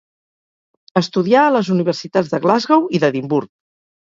Estudià 1.01 1.43
a 1.49 1.53
les 1.57 1.69
universitats 1.75 2.33
de 2.35 2.41
Glasgow 2.47 2.89
i 2.99 3.03
d'Edimburg. 3.05 3.53